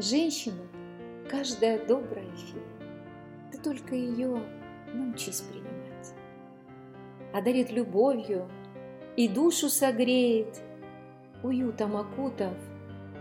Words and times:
Женщина, 0.00 0.62
каждая 1.28 1.84
добрая 1.84 2.24
фея, 2.34 2.90
ты 3.52 3.58
только 3.58 3.94
ее 3.94 4.42
научись 4.94 5.42
принимать. 5.42 6.14
Одарит 7.34 7.70
любовью 7.70 8.48
и 9.18 9.28
душу 9.28 9.68
согреет, 9.68 10.58
уютом 11.42 11.98
окутав, 11.98 12.54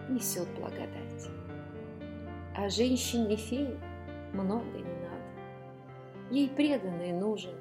несет 0.07 0.47
благодать. 0.57 1.28
А 2.55 2.70
женщине-фее 2.70 3.77
много 4.32 4.77
не 4.77 4.84
надо. 4.84 6.32
Ей 6.32 6.48
преданный 6.48 7.11
нужен, 7.11 7.55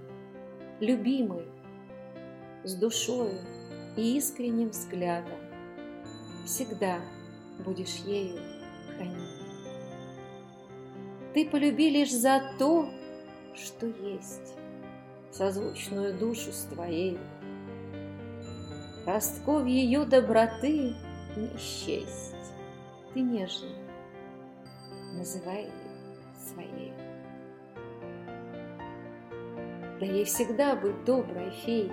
любимый, 0.79 1.49
с 2.63 2.73
душою 2.77 3.41
и 3.97 4.17
искренним 4.17 4.69
взглядом. 4.69 5.41
Всегда 6.45 7.01
будешь 7.65 7.97
ею 8.07 8.58
хранить. 8.99 9.39
Ты 11.35 11.49
полюби 11.49 11.91
лишь 11.91 12.13
за 12.13 12.43
то, 12.59 12.91
что 13.55 13.87
есть, 13.87 14.55
созвучную 15.31 16.19
душу 16.19 16.53
с 16.53 16.65
твоей. 16.65 17.19
Ростков 19.07 19.67
ее 19.67 20.05
доброты 20.05 20.95
не 21.37 21.57
счесть, 21.59 22.35
ты 23.15 23.21
нежно 23.21 23.69
называй 25.15 25.63
ее 25.63 25.73
своей. 26.37 26.93
Да 30.01 30.07
ей 30.07 30.25
всегда 30.25 30.77
быть 30.77 31.05
доброй 31.05 31.51
феей, 31.51 31.93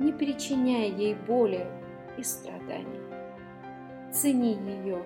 не 0.00 0.12
причиняя 0.12 0.88
ей 0.88 1.14
боли 1.14 1.66
и 2.16 2.22
страданий. 2.22 3.00
Цени 4.12 4.54
ее, 4.54 5.02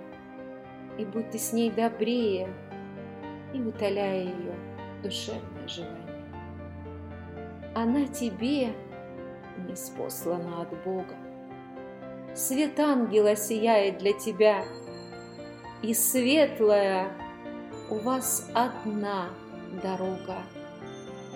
и 1.01 1.05
будь 1.07 1.31
ты 1.31 1.39
с 1.39 1.55
ней 1.55 1.71
добрее, 1.71 2.53
и 3.55 3.61
утоляя 3.61 4.23
ее 4.23 4.55
душевное 5.03 5.67
желание. 5.67 5.97
Она 7.75 8.07
тебе 8.07 8.75
не 9.67 9.75
спослана 9.75 10.63
от 10.63 10.85
Бога. 10.85 11.17
Свет 12.35 12.79
ангела 12.79 13.35
сияет 13.35 13.99
для 13.99 14.13
тебя, 14.13 14.63
и 15.83 15.95
светлая 15.95 17.09
у 17.89 17.97
вас 17.97 18.51
одна 18.55 19.31
дорога, 19.83 20.43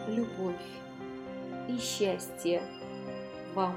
любовь 0.08 0.54
и 1.68 1.78
счастье 1.78 2.60
вам 3.54 3.74